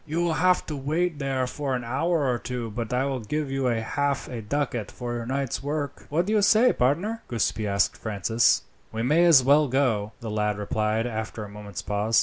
[0.07, 3.51] "You will have to wait there for an hour or two, but I will give
[3.51, 7.97] you half a ducat for your night's work." "What do you say, partner?" Giuseppi asked
[7.97, 8.63] Francis.
[8.91, 12.19] "We may as well go," the lad replied after a moment's pause.